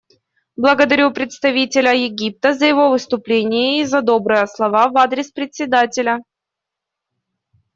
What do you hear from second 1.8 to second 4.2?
Египта за его выступление и за